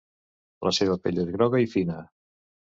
La 0.67 0.71
seva 0.77 0.95
pell 1.03 1.19
és 1.25 1.29
groga 1.35 1.61
i 1.67 1.71
fina. 1.75 2.01